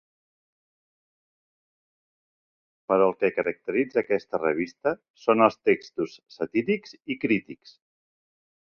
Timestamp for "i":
7.17-7.23